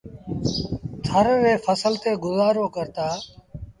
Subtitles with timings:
[1.05, 3.07] ٿر ري ڦسل تي گزآرو ڪرتآ۔